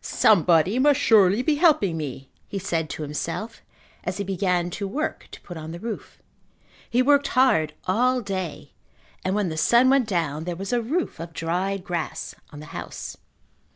[0.00, 3.62] "Somebody must surely be helping me," he said to himself
[4.04, 6.22] as he began to work to put on the roof.
[6.88, 8.74] He worked hard all day
[9.24, 12.66] and when the sun went down, there was a roof of dried grass on the
[12.66, 13.16] house.